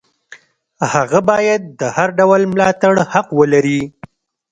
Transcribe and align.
هغه 0.93 1.19
باید 1.29 1.61
د 1.79 1.81
هر 1.95 2.09
ډول 2.19 2.41
ملاتړ 2.51 2.93
حق 3.11 3.27
ولري. 3.39 3.81